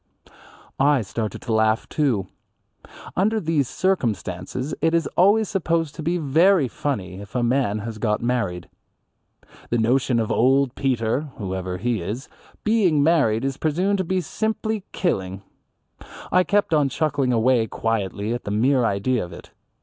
[0.79, 2.25] I started to laugh, too.
[3.15, 7.99] Under these circumstances it is always supposed to be very funny if a man has
[7.99, 8.67] got married.
[9.69, 12.27] The notion of old Peter (whoever he is)
[12.63, 15.43] being married is presumed to be simply killing.
[16.31, 19.51] I kept on chuckling away quietly at the mere idea of it.